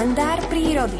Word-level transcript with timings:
kalendár 0.00 0.40
prírody. 0.48 0.96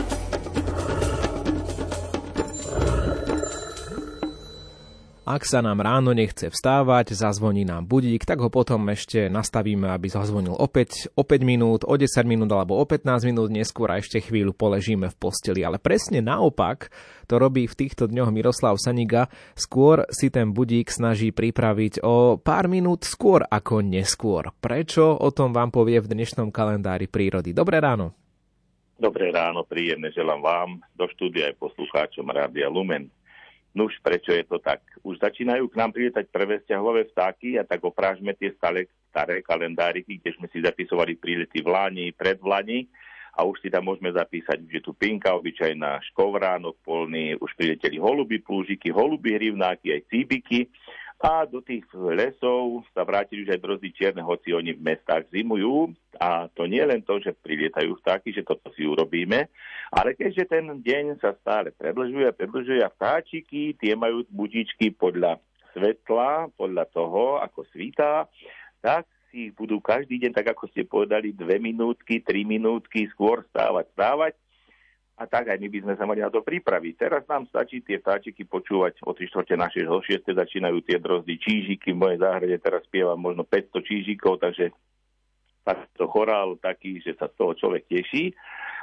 Ak 5.25 5.49
sa 5.49 5.65
nám 5.65 5.81
ráno 5.81 6.13
nechce 6.13 6.53
vstávať, 6.53 7.17
zazvoní 7.17 7.65
nám 7.65 7.89
budík, 7.89 8.29
tak 8.29 8.45
ho 8.45 8.53
potom 8.53 8.85
ešte 8.93 9.33
nastavíme, 9.33 9.89
aby 9.89 10.13
zazvonil 10.13 10.53
opäť 10.53 11.09
o 11.17 11.25
5 11.25 11.33
minút, 11.49 11.81
o 11.89 11.97
10 11.97 12.29
minút 12.29 12.53
alebo 12.53 12.77
o 12.77 12.85
15 12.85 13.25
minút 13.25 13.49
neskôr 13.49 13.89
a 13.89 13.97
ešte 13.97 14.21
chvíľu 14.21 14.53
poležíme 14.53 15.09
v 15.09 15.17
posteli. 15.17 15.65
Ale 15.65 15.81
presne 15.81 16.21
naopak 16.21 16.93
to 17.25 17.41
robí 17.41 17.65
v 17.65 17.79
týchto 17.81 18.05
dňoch 18.05 18.29
Miroslav 18.29 18.77
Saniga. 18.77 19.33
Skôr 19.57 20.05
si 20.13 20.29
ten 20.29 20.53
budík 20.53 20.93
snaží 20.93 21.33
pripraviť 21.33 22.05
o 22.05 22.37
pár 22.37 22.69
minút 22.69 23.09
skôr 23.09 23.49
ako 23.49 23.81
neskôr. 23.81 24.53
Prečo? 24.61 25.17
O 25.17 25.33
tom 25.33 25.57
vám 25.57 25.73
povie 25.73 26.05
v 26.05 26.21
dnešnom 26.21 26.53
kalendári 26.53 27.09
prírody. 27.09 27.57
Dobré 27.57 27.81
ráno. 27.81 28.20
Dobré 29.01 29.33
ráno, 29.33 29.65
príjemne 29.65 30.13
želám 30.13 30.45
vám, 30.45 30.71
do 30.93 31.09
štúdia 31.09 31.49
aj 31.49 31.57
poslucháčom 31.57 32.29
Rádia 32.29 32.69
Lumen. 32.69 33.09
Nuž, 33.73 33.97
prečo 34.05 34.29
je 34.29 34.45
to 34.45 34.61
tak? 34.61 34.85
Už 35.01 35.17
začínajú 35.17 35.73
k 35.73 35.79
nám 35.81 35.97
prilietať 35.97 36.29
prvé 36.29 36.61
stiahové 36.61 37.09
vtáky 37.09 37.57
a 37.57 37.65
tak 37.65 37.81
oprážme 37.81 38.37
tie 38.37 38.53
stále 38.61 38.93
staré 39.09 39.41
kalendáriky, 39.41 40.21
kde 40.21 40.37
sme 40.37 40.53
si 40.53 40.61
zapisovali 40.61 41.17
prílety 41.17 41.65
v 41.65 41.73
Lani, 41.73 42.07
pred 42.13 42.37
Vlani 42.45 42.93
a 43.33 43.41
už 43.49 43.65
si 43.65 43.73
tam 43.73 43.89
môžeme 43.89 44.13
zapísať, 44.13 44.69
že 44.69 44.85
tu 44.85 44.93
pinka, 44.93 45.33
obyčajná 45.33 46.05
škovránok 46.13 46.85
polný, 46.85 47.41
už 47.41 47.57
prileteli 47.57 47.97
holuby, 47.97 48.45
plúžiky, 48.45 48.93
holuby, 48.93 49.33
hrivnáky, 49.33 49.97
aj 49.97 50.13
cíbiky 50.13 50.69
a 51.21 51.45
do 51.45 51.61
tých 51.61 51.85
lesov 51.93 52.81
sa 52.97 53.05
vrátili 53.05 53.45
už 53.45 53.53
aj 53.53 53.61
drozdy 53.61 53.93
čierne, 53.93 54.25
hoci 54.25 54.57
oni 54.57 54.73
v 54.73 54.81
mestách 54.81 55.29
zimujú. 55.29 55.93
A 56.17 56.49
to 56.49 56.65
nie 56.65 56.81
len 56.81 57.05
to, 57.05 57.21
že 57.21 57.37
prilietajú 57.37 58.01
vtáky, 58.01 58.33
že 58.33 58.41
toto 58.41 58.73
si 58.73 58.89
urobíme, 58.89 59.49
ale 59.93 60.17
keďže 60.17 60.49
ten 60.49 60.65
deň 60.81 61.21
sa 61.21 61.37
stále 61.45 61.77
predlžuje 61.77 62.25
a 62.25 62.37
predlžuje 62.37 62.81
a 62.81 62.93
vtáčiky, 62.93 63.77
tie 63.77 63.93
majú 63.93 64.25
budičky 64.33 64.97
podľa 64.97 65.37
svetla, 65.77 66.57
podľa 66.57 66.85
toho, 66.89 67.37
ako 67.41 67.69
svítá, 67.69 68.25
tak 68.81 69.05
si 69.29 69.53
budú 69.53 69.79
každý 69.79 70.19
deň, 70.25 70.33
tak 70.35 70.57
ako 70.57 70.73
ste 70.73 70.89
povedali, 70.89 71.37
dve 71.37 71.61
minútky, 71.61 72.25
tri 72.25 72.49
minútky 72.49 73.07
skôr 73.13 73.45
stávať, 73.53 73.93
stávať 73.93 74.33
a 75.21 75.29
tak 75.29 75.53
aj 75.53 75.61
my 75.61 75.69
by 75.69 75.79
sme 75.85 75.95
sa 76.01 76.09
mali 76.09 76.25
na 76.25 76.33
to 76.33 76.41
pripraviť. 76.41 76.95
Teraz 76.97 77.23
nám 77.29 77.45
stačí 77.53 77.85
tie 77.85 78.01
vtáčiky 78.01 78.49
počúvať 78.49 79.05
o 79.05 79.13
3 79.13 79.29
čtvrte 79.29 79.53
na 79.53 79.69
6, 79.69 79.85
o 79.93 80.01
6 80.01 80.25
začínajú 80.33 80.81
tie 80.81 80.97
drozdy 80.97 81.37
čížiky. 81.37 81.93
V 81.93 82.01
mojej 82.01 82.25
záhrade 82.25 82.57
teraz 82.57 82.81
spievam 82.89 83.21
možno 83.21 83.45
500 83.45 83.85
čížikov, 83.85 84.41
takže 84.41 84.73
to 86.01 86.09
chorál 86.09 86.57
taký, 86.57 87.05
že 87.05 87.13
sa 87.21 87.29
z 87.29 87.37
toho 87.37 87.53
človek 87.53 87.85
teší. 87.85 88.33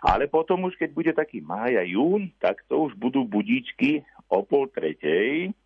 Ale 0.06 0.30
potom 0.30 0.62
už, 0.70 0.78
keď 0.78 0.90
bude 0.94 1.12
taký 1.18 1.42
máj 1.42 1.82
jún, 1.90 2.30
tak 2.38 2.62
to 2.70 2.86
už 2.86 2.94
budú 2.94 3.26
budíčky 3.26 4.06
o 4.30 4.46
pol 4.46 4.70
tretej, 4.70 5.58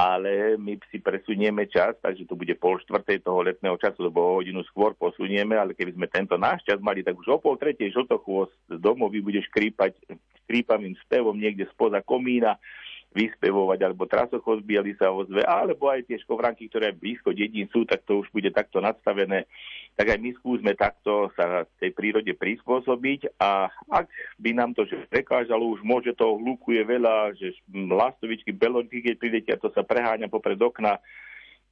ale 0.00 0.56
my 0.56 0.80
si 0.88 0.96
presunieme 0.96 1.68
čas, 1.68 1.92
takže 2.00 2.24
to 2.24 2.32
bude 2.32 2.56
pol 2.56 2.80
štvrtej 2.80 3.20
toho 3.20 3.44
letného 3.44 3.76
času, 3.76 4.08
lebo 4.08 4.24
o 4.24 4.36
hodinu 4.40 4.64
skôr 4.64 4.96
posunieme, 4.96 5.60
ale 5.60 5.76
keby 5.76 5.92
sme 5.92 6.06
tento 6.08 6.40
náš 6.40 6.64
čas 6.64 6.80
mali, 6.80 7.04
tak 7.04 7.20
už 7.20 7.28
o 7.28 7.36
pol 7.36 7.60
tretej 7.60 7.92
žltochôst 7.92 8.52
z 8.72 8.80
domovy 8.80 9.20
bude 9.20 9.44
škrípať 9.52 9.92
škrípavým 10.48 10.96
spevom 11.06 11.36
niekde 11.36 11.68
spoza 11.70 12.00
komína 12.00 12.56
vyspevovať, 13.10 13.78
alebo 13.82 14.06
trasochod 14.06 14.62
biely 14.62 14.94
sa 14.94 15.10
ozve, 15.10 15.42
alebo 15.42 15.90
aj 15.90 16.06
tie 16.06 16.22
škovránky, 16.22 16.70
ktoré 16.70 16.94
blízko 16.94 17.34
dedín 17.34 17.66
sú, 17.74 17.82
tak 17.82 18.06
to 18.06 18.22
už 18.22 18.30
bude 18.30 18.46
takto 18.54 18.78
nastavené. 18.78 19.50
Tak 19.98 20.14
aj 20.14 20.18
my 20.22 20.30
skúsme 20.38 20.72
takto 20.78 21.26
sa 21.34 21.66
tej 21.82 21.90
prírode 21.90 22.30
prispôsobiť 22.38 23.34
a 23.42 23.66
ak 23.90 24.06
by 24.38 24.50
nám 24.54 24.78
to 24.78 24.86
prekážalo, 25.10 25.74
už 25.74 25.82
môže 25.82 26.14
to 26.14 26.38
hlukuje 26.38 26.86
veľa, 26.86 27.34
že 27.34 27.58
lastovičky, 27.74 28.54
belonky, 28.54 29.02
keď 29.02 29.14
prídete 29.18 29.50
a 29.50 29.60
to 29.60 29.74
sa 29.74 29.82
preháňa 29.82 30.30
popred 30.30 30.58
okna, 30.62 31.02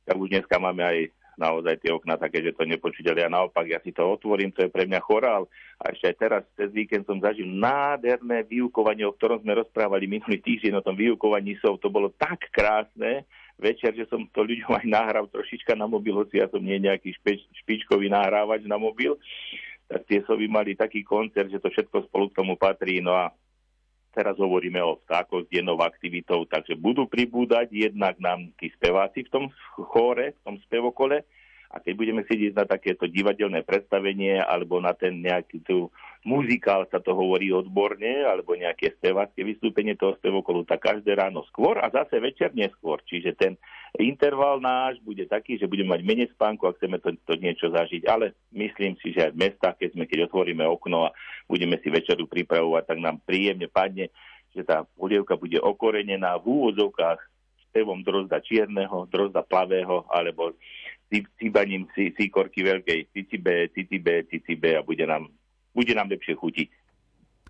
tak 0.03 0.16
už 0.19 0.34
dneska 0.34 0.59
máme 0.59 0.82
aj 0.82 0.99
naozaj 1.38 1.78
tie 1.78 1.94
okna 1.94 2.19
také, 2.19 2.43
že 2.43 2.53
to 2.53 2.66
nepočuť, 2.66 3.15
ale 3.15 3.25
ja 3.25 3.31
naopak, 3.31 3.65
ja 3.71 3.78
si 3.81 3.94
to 3.94 4.03
otvorím, 4.03 4.50
to 4.50 4.66
je 4.66 4.75
pre 4.75 4.84
mňa 4.84 5.00
chorál. 5.00 5.47
A 5.78 5.94
ešte 5.94 6.10
aj 6.10 6.16
teraz, 6.19 6.43
cez 6.59 6.69
víkend 6.75 7.06
som 7.06 7.22
zažil 7.22 7.47
nádherné 7.47 8.43
vyukovanie, 8.50 9.06
o 9.06 9.15
ktorom 9.15 9.41
sme 9.41 9.62
rozprávali 9.62 10.10
minulý 10.10 10.43
týždeň 10.43 10.82
o 10.82 10.84
tom 10.84 10.99
vyukovaní 10.99 11.54
sov. 11.62 11.78
To 11.78 11.88
bolo 11.88 12.10
tak 12.19 12.50
krásne 12.50 13.25
večer, 13.54 13.94
že 13.94 14.10
som 14.10 14.26
to 14.34 14.43
ľuďom 14.43 14.75
aj 14.75 14.87
nahral 14.87 15.26
trošička 15.31 15.78
na 15.78 15.87
mobil, 15.87 16.19
hoci 16.19 16.43
ja 16.43 16.50
som 16.50 16.59
nie 16.59 16.78
nejaký 16.82 17.15
špeč, 17.22 17.47
špičkový 17.62 18.10
nahrávač 18.10 18.66
na 18.66 18.76
mobil. 18.76 19.15
Tak 19.88 20.05
tie 20.05 20.20
sovy 20.28 20.50
mali 20.50 20.76
taký 20.76 21.00
koncert, 21.00 21.49
že 21.49 21.62
to 21.62 21.72
všetko 21.72 22.10
spolu 22.10 22.28
k 22.28 22.37
tomu 22.43 22.60
patrí. 22.60 23.00
No 23.00 23.16
a 23.16 23.32
teraz 24.19 24.34
hovoríme 24.34 24.83
o 24.83 24.99
vtákoch 25.06 25.47
s 25.47 25.53
dennou 25.55 25.79
aktivitou, 25.79 26.43
takže 26.43 26.75
budú 26.75 27.06
pribúdať 27.06 27.71
jednak 27.71 28.19
nám 28.19 28.51
tí 28.59 28.67
speváci 28.75 29.23
v 29.23 29.31
tom 29.31 29.45
chóre, 29.79 30.34
v 30.34 30.41
tom 30.43 30.56
spevokole, 30.67 31.23
a 31.69 31.84
keď 31.84 31.95
budeme 32.01 32.23
sedieť 32.25 32.56
na 32.56 32.65
takéto 32.65 33.05
divadelné 33.05 33.61
predstavenie 33.61 34.41
alebo 34.41 34.81
na 34.81 34.97
ten 34.97 35.21
nejaký 35.21 35.61
tu 35.69 35.93
muzikál, 36.25 36.89
sa 36.89 36.97
to 36.97 37.12
hovorí 37.12 37.53
odborne, 37.53 38.25
alebo 38.25 38.56
nejaké 38.56 38.97
spevácké 38.97 39.45
vystúpenie 39.45 39.93
toho 39.93 40.17
spevokolu, 40.17 40.65
tak 40.65 40.81
každé 40.81 41.12
ráno 41.12 41.45
skôr 41.53 41.77
a 41.77 41.93
zase 41.93 42.17
večer 42.25 42.56
neskôr. 42.56 43.05
Čiže 43.05 43.37
ten 43.37 43.53
interval 44.01 44.65
náš 44.65 44.97
bude 45.05 45.29
taký, 45.29 45.61
že 45.61 45.69
budeme 45.69 45.93
mať 45.93 46.03
menej 46.09 46.29
spánku 46.33 46.65
a 46.65 46.75
chceme 46.81 47.05
to, 47.05 47.12
to 47.29 47.37
niečo 47.37 47.69
zažiť. 47.69 48.03
Ale 48.09 48.33
myslím 48.56 48.97
si, 49.05 49.12
že 49.12 49.29
aj 49.29 49.33
v 49.37 49.41
mestách, 49.45 49.77
keď 49.77 49.89
sme 49.93 50.05
keď 50.09 50.19
otvoríme 50.33 50.65
okno 50.65 51.12
a 51.12 51.15
budeme 51.45 51.77
si 51.85 51.93
večeru 51.93 52.25
pripravovať, 52.25 52.85
tak 52.89 52.99
nám 52.99 53.21
príjemne 53.29 53.69
padne, 53.69 54.09
že 54.56 54.65
tá 54.65 54.89
polievka 54.97 55.37
bude 55.37 55.61
okorenená 55.61 56.41
v 56.41 56.49
úvodzovkách 56.49 57.21
spevom 57.69 58.00
drozda 58.00 58.41
čierneho, 58.41 59.05
drozda 59.12 59.45
plavého 59.45 60.09
alebo 60.09 60.56
cíbaním 61.41 61.88
síkorky 61.94 62.60
veľkej 62.60 63.12
cicibe, 63.16 63.72
cicibe, 63.72 64.28
cicibe 64.28 64.76
a 64.76 64.84
bude 64.84 65.08
nám, 65.08 65.32
bude 65.72 65.92
nám 65.96 66.12
lepšie 66.12 66.36
chutiť. 66.36 66.69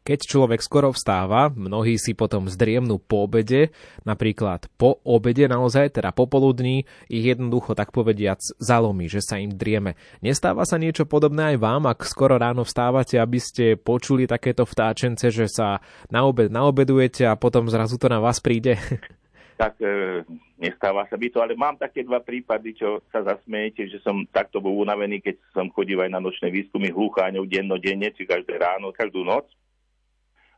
Keď 0.09 0.25
človek 0.25 0.65
skoro 0.65 0.89
vstáva, 0.95 1.53
mnohí 1.53 2.01
si 2.01 2.17
potom 2.17 2.49
zdriemnú 2.49 2.97
po 2.97 3.29
obede, 3.29 3.77
napríklad 4.09 4.65
po 4.81 5.05
obede 5.05 5.45
naozaj, 5.45 6.01
teda 6.01 6.17
popoludní, 6.17 6.89
ich 7.13 7.29
jednoducho 7.29 7.77
tak 7.77 7.93
povediac 7.93 8.41
zalomí, 8.57 9.05
že 9.05 9.21
sa 9.21 9.37
im 9.37 9.53
drieme. 9.53 10.01
Nestáva 10.25 10.65
sa 10.65 10.81
niečo 10.81 11.05
podobné 11.05 11.53
aj 11.53 11.57
vám, 11.61 11.85
ak 11.93 12.09
skoro 12.09 12.41
ráno 12.41 12.65
vstávate, 12.65 13.21
aby 13.21 13.37
ste 13.37 13.77
počuli 13.77 14.25
takéto 14.25 14.65
vtáčence, 14.65 15.29
že 15.29 15.45
sa 15.45 15.85
na 16.09 16.25
obed 16.25 16.49
naobedujete 16.49 17.29
a 17.29 17.37
potom 17.37 17.69
zrazu 17.69 18.01
to 18.01 18.09
na 18.09 18.17
vás 18.17 18.41
príde? 18.41 18.81
tak 19.59 19.75
e, 19.83 20.23
nestáva 20.55 21.03
sa 21.11 21.19
by 21.19 21.27
to, 21.35 21.43
ale 21.43 21.59
mám 21.59 21.75
také 21.75 22.07
dva 22.07 22.23
prípady, 22.23 22.79
čo 22.79 23.03
sa 23.11 23.27
zasmejete, 23.27 23.91
že 23.91 23.99
som 24.07 24.23
takto 24.31 24.63
bol 24.63 24.79
unavený, 24.87 25.19
keď 25.19 25.35
som 25.51 25.67
chodil 25.75 25.99
aj 25.99 26.15
na 26.15 26.23
nočné 26.23 26.55
výskumy 26.55 26.95
hlucháňov 26.95 27.51
dennodenne, 27.51 28.15
či 28.15 28.23
každé 28.23 28.55
ráno, 28.55 28.95
každú 28.95 29.27
noc. 29.27 29.51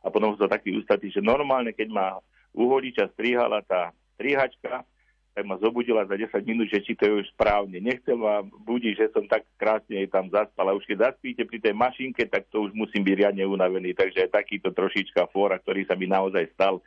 A 0.05 0.13
potom 0.13 0.37
som 0.37 0.45
taký 0.45 0.77
ústatý, 0.77 1.09
že 1.09 1.17
normálne, 1.17 1.73
keď 1.73 1.89
ma 1.89 2.07
uhodiča 2.53 3.09
strihala 3.17 3.65
tá 3.65 3.89
strihačka, 4.21 4.85
tak 5.31 5.47
ma 5.47 5.55
zobudila 5.57 6.03
za 6.05 6.19
10 6.19 6.43
minút, 6.43 6.67
že 6.67 6.83
či 6.83 6.93
to 6.93 7.07
je 7.07 7.13
už 7.23 7.27
správne. 7.31 7.79
Nechcem 7.79 8.19
vám 8.19 8.51
budiť, 8.67 8.93
že 8.99 9.07
som 9.15 9.23
tak 9.25 9.47
krásne 9.55 10.03
tam 10.11 10.27
zaspal. 10.27 10.67
A 10.67 10.75
už 10.75 10.83
keď 10.83 11.09
zaspíte 11.09 11.47
pri 11.47 11.57
tej 11.57 11.71
mašinke, 11.71 12.27
tak 12.27 12.51
to 12.51 12.67
už 12.67 12.75
musím 12.75 13.07
byť 13.07 13.15
riadne 13.15 13.47
unavený. 13.47 13.95
Takže 13.95 14.27
takýto 14.27 14.75
trošička 14.75 15.31
fóra, 15.31 15.55
ktorý 15.55 15.87
sa 15.87 15.95
mi 15.95 16.11
naozaj 16.11 16.51
stal, 16.51 16.83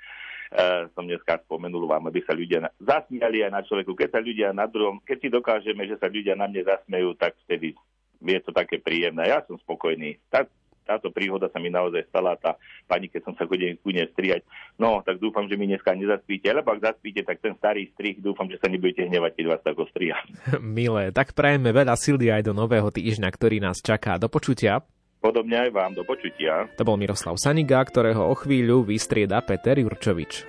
som 0.94 1.02
dneska 1.02 1.42
spomenul 1.42 1.90
vám, 1.90 2.06
aby 2.06 2.22
sa 2.22 2.30
ľudia 2.30 2.62
na, 2.62 2.70
zasmiali 2.78 3.42
aj 3.42 3.52
na 3.52 3.62
človeku. 3.66 3.92
Keď 3.98 4.08
sa 4.14 4.20
ľudia 4.22 4.48
na 4.54 4.70
druhom, 4.70 5.02
keď 5.02 5.16
si 5.18 5.28
dokážeme, 5.30 5.82
že 5.90 5.98
sa 5.98 6.06
ľudia 6.06 6.38
na 6.38 6.46
mne 6.46 6.62
zasmejú, 6.62 7.18
tak 7.18 7.34
vtedy 7.46 7.74
je 8.22 8.40
to 8.40 8.54
také 8.54 8.78
príjemné. 8.78 9.28
Ja 9.28 9.42
som 9.44 9.58
spokojný. 9.58 10.22
Tak, 10.30 10.48
táto 10.84 11.08
príhoda 11.08 11.48
sa 11.48 11.58
mi 11.58 11.72
naozaj 11.72 12.06
stala, 12.12 12.36
tá 12.36 12.60
pani, 12.84 13.08
keď 13.08 13.24
som 13.24 13.34
sa 13.34 13.48
chodil 13.48 13.80
ku 13.80 13.90
nej 13.90 14.04
strihať. 14.12 14.44
No, 14.76 15.00
tak 15.00 15.16
dúfam, 15.16 15.48
že 15.48 15.56
mi 15.56 15.64
dneska 15.64 15.96
nezaspíte, 15.96 16.52
lebo 16.52 16.76
ak 16.76 16.84
zaspíte, 16.84 17.24
tak 17.24 17.40
ten 17.40 17.56
starý 17.56 17.88
strih, 17.96 18.20
dúfam, 18.20 18.46
že 18.46 18.60
sa 18.60 18.68
nebudete 18.68 19.08
hnevať, 19.08 19.32
keď 19.32 19.44
vás 19.48 19.62
tako 19.64 19.88
striha. 19.90 20.20
Milé, 20.60 21.10
tak 21.10 21.32
prajeme 21.32 21.72
veľa 21.72 21.96
sily 21.96 22.30
aj 22.30 22.42
do 22.46 22.52
nového 22.52 22.92
týždňa, 22.92 23.28
ktorý 23.32 23.64
nás 23.64 23.80
čaká. 23.80 24.20
Do 24.20 24.28
počutia. 24.28 24.84
Podobne 25.24 25.56
aj 25.56 25.70
vám, 25.72 25.96
do 25.96 26.04
počutia. 26.04 26.68
To 26.76 26.84
bol 26.84 27.00
Miroslav 27.00 27.40
Saniga, 27.40 27.80
ktorého 27.80 28.28
o 28.28 28.36
chvíľu 28.36 28.84
vystrieda 28.84 29.40
Peter 29.40 29.80
Jurčovič. 29.80 30.44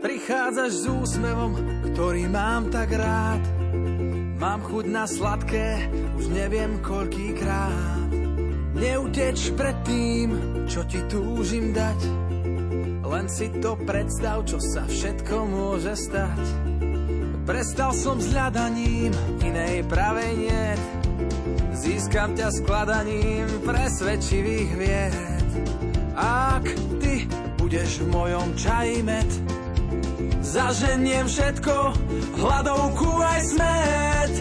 Prichádzaš 0.00 0.72
s 0.72 0.84
úsmevom, 0.88 1.52
ktorý 1.92 2.32
mám 2.32 2.72
tak 2.72 2.96
rád. 2.96 3.44
Mám 4.40 4.64
chuť 4.64 4.86
na 4.88 5.04
sladké, 5.04 5.84
už 6.16 6.32
neviem 6.32 6.80
koľkýkrát. 6.80 8.08
Neuteč 8.72 9.52
pred 9.52 9.76
tým, 9.84 10.28
čo 10.64 10.80
ti 10.88 11.04
túžim 11.12 11.76
dať 11.76 12.29
len 13.10 13.26
si 13.26 13.50
to 13.58 13.74
predstav, 13.82 14.46
čo 14.46 14.62
sa 14.62 14.86
všetko 14.86 15.34
môže 15.50 15.98
stať. 15.98 16.42
Prestal 17.42 17.90
som 17.90 18.22
s 18.22 18.30
hľadaním, 18.30 19.10
inej 19.42 19.82
pravej 19.90 20.32
niet. 20.38 20.80
Získam 21.80 22.38
ťa 22.38 22.54
skladaním 22.54 23.48
presvedčivých 23.66 24.70
vied. 24.78 25.16
Ak 26.14 26.62
ty 27.02 27.26
budeš 27.58 28.04
v 28.04 28.06
mojom 28.14 28.54
čaji 28.54 29.00
med, 29.02 29.26
zaženiem 30.44 31.26
všetko, 31.26 31.74
hladovku 32.38 33.10
aj 33.18 33.40
smet. 33.48 34.32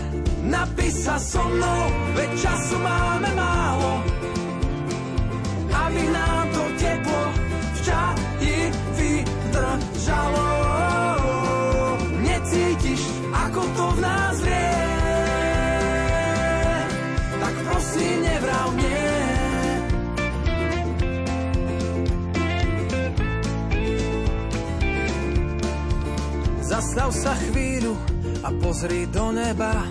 Napíš 0.46 1.10
sa 1.10 1.16
so 1.18 1.42
mnou, 1.42 1.82
veď 2.14 2.30
času 2.38 2.69
Zastav 27.00 27.16
sa 27.16 27.36
chvíľu 27.48 27.96
a 28.44 28.52
pozri 28.60 29.08
do 29.08 29.32
neba. 29.32 29.88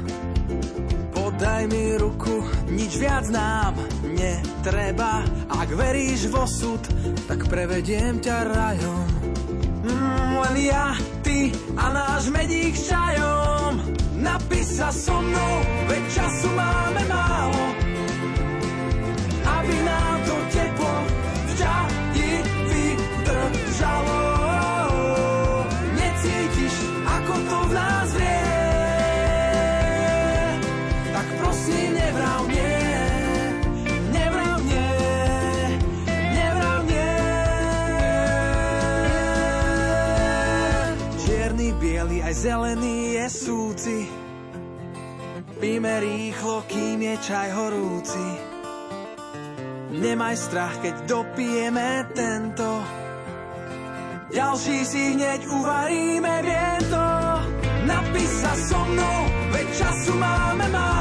Podaj 1.16 1.64
mi 1.72 1.96
ruku, 1.96 2.44
nič 2.69 3.00
viac 3.00 3.32
nám 3.32 3.81
netreba. 4.12 5.25
Ak 5.49 5.72
veríš 5.72 6.28
v 6.28 6.37
osud, 6.37 6.82
tak 7.25 7.49
prevediem 7.49 8.20
ťa 8.20 8.37
rajom. 8.52 9.08
Mm, 9.88 10.37
len 10.37 10.56
ja, 10.69 10.93
ty 11.25 11.49
a 11.81 11.96
náš 11.96 12.28
medík 12.28 12.76
čajom. 12.76 13.81
Napíš 14.20 14.76
sa 14.76 14.93
so 14.93 15.16
mnou, 15.16 15.55
veď 15.88 16.05
času 16.12 16.49
máme 16.52 17.02
málo. 17.08 17.48
Zelený 42.38 43.19
je 43.19 43.26
súci. 43.26 43.99
Píme 45.58 45.94
rýchlo, 45.99 46.62
kým 46.70 47.02
je 47.02 47.17
čaj 47.19 47.49
horúci. 47.50 48.26
Nemaj 49.99 50.37
strach, 50.38 50.79
keď 50.79 50.94
dopijeme 51.11 52.06
tento. 52.14 52.69
Ďalší 54.31 54.79
si 54.87 55.02
hneď 55.19 55.40
uvaríme, 55.50 56.35
vie 56.46 56.70
to. 56.87 57.08
Napíš 57.88 58.31
sa 58.44 58.52
so 58.55 58.81
mnou, 58.87 59.19
veď 59.50 59.67
času 59.75 60.12
máme 60.14 60.67
málo. 60.70 60.98